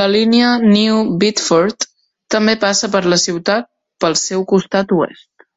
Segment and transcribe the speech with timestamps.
[0.00, 1.88] La línia New Bedford
[2.38, 3.74] també passa per la ciutat
[4.06, 5.48] pel seu costat oest.